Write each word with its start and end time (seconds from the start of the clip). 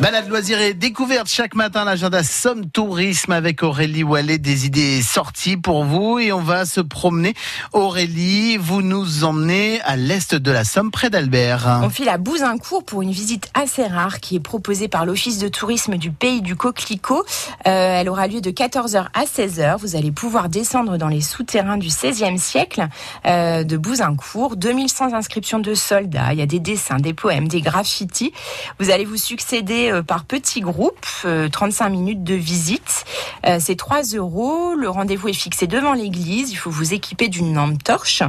Balade 0.00 0.28
loisirs 0.28 0.60
et 0.60 0.74
découverte 0.74 1.26
chaque 1.28 1.56
matin 1.56 1.84
l'agenda 1.84 2.22
Somme 2.22 2.70
Tourisme 2.70 3.32
avec 3.32 3.64
Aurélie 3.64 4.04
Wallet 4.04 4.38
des 4.38 4.64
idées 4.64 5.02
sorties 5.02 5.56
pour 5.56 5.82
vous 5.82 6.20
et 6.20 6.30
on 6.30 6.40
va 6.40 6.66
se 6.66 6.80
promener. 6.80 7.34
Aurélie, 7.72 8.58
vous 8.58 8.80
nous 8.80 9.24
emmenez 9.24 9.80
à 9.80 9.96
l'est 9.96 10.36
de 10.36 10.50
la 10.52 10.62
Somme 10.62 10.92
près 10.92 11.10
d'Albert. 11.10 11.80
On 11.82 11.90
file 11.90 12.10
à 12.10 12.16
Bouzincourt 12.16 12.84
pour 12.84 13.02
une 13.02 13.10
visite 13.10 13.50
assez 13.54 13.84
rare 13.84 14.20
qui 14.20 14.36
est 14.36 14.40
proposée 14.40 14.86
par 14.86 15.04
l'Office 15.04 15.38
de 15.38 15.48
tourisme 15.48 15.96
du 15.96 16.12
pays 16.12 16.42
du 16.42 16.54
Coquelicot. 16.54 17.24
Euh, 17.66 18.00
elle 18.00 18.08
aura 18.08 18.28
lieu 18.28 18.40
de 18.40 18.52
14h 18.52 19.06
à 19.12 19.24
16h. 19.24 19.78
Vous 19.80 19.96
allez 19.96 20.12
pouvoir 20.12 20.48
descendre 20.48 20.96
dans 20.96 21.08
les 21.08 21.22
souterrains 21.22 21.76
du 21.76 21.88
16e 21.88 22.38
siècle 22.38 22.86
euh, 23.26 23.64
de 23.64 23.76
Bouzincourt. 23.76 24.54
2100 24.56 25.14
inscriptions 25.14 25.58
de 25.58 25.74
soldats. 25.74 26.32
Il 26.34 26.38
y 26.38 26.42
a 26.42 26.46
des 26.46 26.60
dessins, 26.60 26.98
des 26.98 27.14
poèmes, 27.14 27.48
des 27.48 27.62
graffitis. 27.62 28.32
Vous 28.78 28.90
allez 28.90 29.04
vous 29.04 29.16
succéder 29.16 29.87
euh, 29.90 30.02
par 30.02 30.24
petits 30.24 30.60
groupes, 30.60 31.06
35 31.52 31.86
euh, 31.86 31.90
minutes 31.90 32.24
de 32.24 32.34
visite. 32.34 33.04
Euh, 33.46 33.58
c'est 33.60 33.76
3 33.76 34.02
euros. 34.14 34.74
Le 34.74 34.88
rendez-vous 34.88 35.28
est 35.28 35.32
fixé 35.32 35.66
devant 35.66 35.92
l'église. 35.92 36.50
Il 36.50 36.56
faut 36.56 36.70
vous 36.70 36.94
équiper 36.94 37.28
d'une 37.28 37.54
lampe 37.54 37.82
torche. 37.82 38.22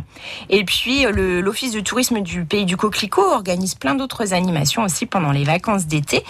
Et 0.49 0.63
puis, 0.63 1.05
l'Office 1.11 1.71
de 1.71 1.79
tourisme 1.79 2.21
du 2.21 2.45
Pays 2.45 2.65
du 2.65 2.77
Coquelicot 2.77 3.21
organise 3.21 3.75
plein 3.75 3.95
d'autres 3.95 4.33
animations 4.33 4.83
aussi 4.83 5.05
pendant 5.05 5.31
les 5.31 5.43
vacances 5.43 5.85
d'été. 5.85 6.23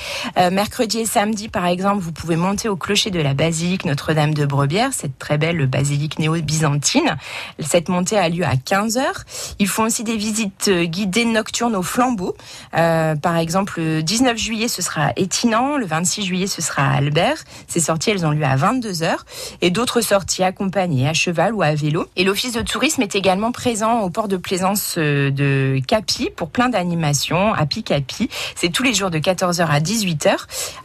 mercredi 0.52 1.00
et 1.00 1.06
samedi, 1.06 1.50
par 1.50 1.66
exemple, 1.66 2.02
vous 2.02 2.12
pouvez 2.12 2.36
monter 2.36 2.70
au 2.70 2.76
clocher 2.76 3.12
de 3.12 3.20
la 3.20 3.34
basilique 3.34 3.86
Notre-Dame 3.86 4.34
de 4.34 4.46
Brebière, 4.46 4.94
cette 4.94 5.18
très 5.18 5.38
belle 5.38 5.66
basilique 5.68 6.20
néo-byzantine. 6.20 7.18
Cette 7.60 7.90
montée 7.90 8.18
a 8.18 8.30
lieu 8.30 8.46
à 8.46 8.56
15 8.56 8.98
heures. 8.98 9.24
Ils 9.60 9.68
font 9.68 9.84
aussi 9.84 10.04
des 10.04 10.18
visites 10.18 10.70
guidées 10.70 11.26
nocturnes 11.26 11.76
au 11.76 11.84
flambeau. 11.84 12.36
par 12.72 13.38
exemple, 13.38 13.80
le 13.80 14.04
19 14.04 14.38
juillet, 14.38 14.68
ce 14.68 14.82
sera 14.82 15.12
Étinan. 15.20 15.78
Le 15.78 15.86
26 15.86 16.24
juillet, 16.24 16.48
ce 16.48 16.62
sera 16.62 16.84
à 16.84 16.96
Albert. 16.96 17.44
Ces 17.68 17.80
sorties, 17.80 18.12
elles 18.12 18.26
ont 18.26 18.32
lieu 18.32 18.44
à 18.44 18.56
22h. 18.56 19.18
Et 19.62 19.70
d'autres 19.70 20.02
sorties 20.02 20.44
accompagnées 20.44 21.08
à 21.08 21.14
cheval 21.14 21.54
ou 21.54 21.62
à 21.62 21.76
vélo. 21.76 22.08
Et 22.16 22.24
l'Office 22.24 22.54
de 22.54 22.62
tourisme 22.62 23.02
est 23.02 23.16
également 23.16 23.52
présent 23.52 24.00
au 24.02 24.10
port 24.10 24.28
de 24.28 24.38
plaisance 24.38 24.96
euh, 24.98 25.30
de 25.30 25.80
Capi 25.86 26.30
pour 26.36 26.50
plein 26.50 26.70
d'animations. 26.70 27.54
à 27.54 27.66
Capi. 27.66 28.30
C'est 28.56 28.70
tous 28.70 28.84
les 28.84 28.94
jours 28.94 29.10
de 29.10 29.20
14h 29.20 29.66
à 29.66 29.80
18h. 29.80 30.36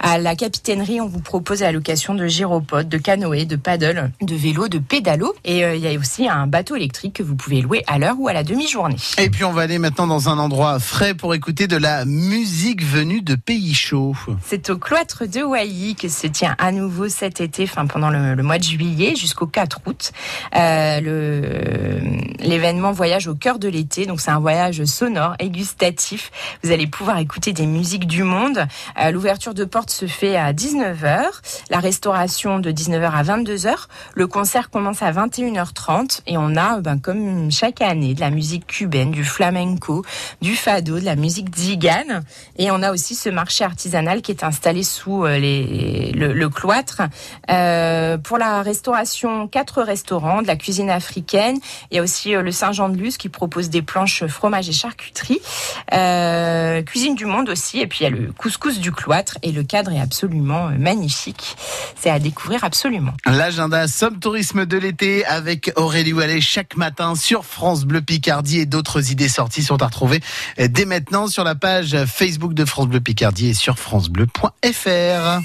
À 0.00 0.18
la 0.18 0.34
capitainerie, 0.34 1.00
on 1.00 1.06
vous 1.06 1.20
propose 1.20 1.60
la 1.60 1.72
location 1.72 2.14
de 2.14 2.26
gyropodes, 2.26 2.88
de 2.88 2.98
canoë, 2.98 3.46
de 3.46 3.56
paddle, 3.56 4.10
de 4.20 4.34
vélo, 4.34 4.68
de 4.68 4.78
pédalo. 4.78 5.34
Et 5.44 5.64
euh, 5.64 5.76
il 5.76 5.82
y 5.82 5.94
a 5.94 5.98
aussi 5.98 6.28
un 6.28 6.46
bateau 6.46 6.76
électrique 6.76 7.14
que 7.14 7.22
vous 7.22 7.36
pouvez 7.36 7.62
louer 7.62 7.84
à 7.86 7.98
l'heure 7.98 8.16
ou 8.18 8.28
à 8.28 8.32
la 8.32 8.42
demi-journée. 8.42 8.96
Et 9.18 9.30
puis 9.30 9.44
on 9.44 9.52
va 9.52 9.62
aller 9.62 9.78
maintenant 9.78 10.06
dans 10.06 10.28
un 10.28 10.38
endroit 10.38 10.78
frais 10.78 11.14
pour 11.14 11.34
écouter 11.34 11.66
de 11.66 11.76
la 11.76 12.04
musique 12.04 12.84
venue 12.84 13.22
de 13.22 13.36
pays 13.36 13.74
chauds. 13.74 14.14
C'est 14.42 14.70
au 14.70 14.78
cloître 14.78 15.26
de 15.26 15.42
Wailly 15.42 15.94
que 15.94 16.08
se 16.08 16.26
tient 16.26 16.54
à 16.58 16.72
nouveau 16.72 17.08
cet 17.08 17.40
été, 17.40 17.64
enfin 17.64 17.86
pendant 17.86 18.10
le, 18.10 18.42
mois 18.42 18.58
de 18.58 18.64
juillet 18.64 19.14
jusqu'au 19.16 19.46
4 19.46 19.80
août. 19.86 20.12
Euh, 20.56 22.00
l'événement 22.40 22.92
voyage 22.92 23.28
au 23.28 23.34
cœur 23.34 23.58
de 23.58 23.68
l'été, 23.68 24.06
donc 24.06 24.20
c'est 24.20 24.30
un 24.30 24.40
voyage 24.40 24.84
sonore 24.84 25.34
et 25.38 25.50
gustatif. 25.50 26.30
Vous 26.62 26.72
allez 26.72 26.86
pouvoir 26.86 27.18
écouter 27.18 27.52
des 27.52 27.66
musiques 27.66 28.06
du 28.06 28.22
monde. 28.22 28.66
Euh, 29.00 29.10
l'ouverture 29.10 29.54
de 29.54 29.64
porte 29.64 29.90
se 29.90 30.06
fait 30.06 30.36
à 30.36 30.52
19h, 30.52 31.24
la 31.70 31.78
restauration 31.78 32.58
de 32.58 32.70
19h 32.70 33.10
à 33.10 33.22
22h. 33.22 33.74
Le 34.14 34.26
concert 34.26 34.70
commence 34.70 35.02
à 35.02 35.12
21h30 35.12 36.20
et 36.26 36.36
on 36.38 36.56
a, 36.56 36.80
ben, 36.80 36.98
comme 36.98 37.50
chaque 37.50 37.80
année, 37.80 38.14
de 38.14 38.20
la 38.20 38.30
musique 38.30 38.66
cubaine, 38.66 39.10
du 39.10 39.24
flamenco, 39.24 40.04
du 40.40 40.54
fado, 40.54 40.98
de 40.98 41.04
la 41.04 41.16
musique 41.16 41.54
zigane. 41.56 42.24
Et 42.58 42.70
on 42.70 42.82
a 42.82 42.92
aussi 42.92 43.14
ce 43.14 43.28
marché 43.28 43.64
artisanal 43.64 44.13
qui 44.22 44.32
est 44.32 44.44
installé 44.44 44.82
sous 44.82 45.24
euh, 45.24 45.38
le, 45.38 46.48
cloître. 46.48 47.02
Euh, 47.50 48.18
pour 48.18 48.38
la 48.38 48.62
restauration, 48.62 49.48
quatre 49.48 49.82
restaurants, 49.82 50.42
de 50.42 50.46
la 50.46 50.56
cuisine 50.56 50.90
africaine. 50.90 51.58
Il 51.90 51.96
y 51.96 52.00
a 52.00 52.02
aussi 52.02 52.34
euh, 52.34 52.42
le 52.42 52.52
Saint-Jean-de-Luz 52.52 53.16
qui 53.16 53.28
propose 53.28 53.70
des 53.70 53.82
planches 53.82 54.26
fromage 54.26 54.68
et 54.68 54.72
charcuterie. 54.72 55.40
cuisine 56.86 57.14
du 57.14 57.26
monde 57.26 57.48
aussi. 57.48 57.80
Et 57.80 57.86
puis 57.86 58.00
il 58.00 58.04
y 58.04 58.06
a 58.06 58.10
le 58.10 58.32
couscous 58.32 58.78
du 58.78 58.92
cloître. 58.92 59.38
Et 59.42 59.52
le 59.52 59.62
cadre 59.62 59.92
est 59.92 60.00
absolument 60.00 60.70
magnifique. 60.78 61.56
C'est 62.00 62.10
à 62.10 62.18
découvrir 62.18 62.64
absolument. 62.64 63.12
L'agenda 63.26 63.88
Somme 63.88 64.18
Tourisme 64.18 64.66
de 64.66 64.76
l'été 64.76 65.24
avec 65.26 65.72
Aurélie 65.76 66.12
Wallet 66.12 66.40
chaque 66.40 66.76
matin 66.76 67.14
sur 67.14 67.44
France 67.44 67.84
Bleu 67.84 68.02
Picardie 68.02 68.60
et 68.60 68.66
d'autres 68.66 69.10
idées 69.10 69.28
sorties 69.28 69.62
sont 69.62 69.82
à 69.82 69.86
retrouver 69.86 70.20
dès 70.58 70.84
maintenant 70.84 71.26
sur 71.26 71.44
la 71.44 71.54
page 71.54 71.96
Facebook 72.06 72.54
de 72.54 72.64
France 72.64 72.88
Bleu 72.88 73.00
Picardie 73.00 73.48
et 73.48 73.54
sur 73.54 73.78
francebleu.fr. 74.04 75.40